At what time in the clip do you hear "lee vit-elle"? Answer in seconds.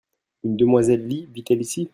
1.07-1.61